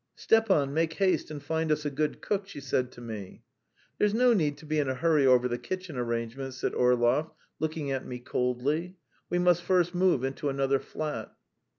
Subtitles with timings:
[0.15, 3.43] "Stepan, make haste and find us a good cook," she said to me.
[3.99, 7.91] "There's no need to be in a hurry over the kitchen arrangements," said Orlov, looking
[7.91, 8.97] at me coldly.
[9.29, 11.35] "We must first move into another flat."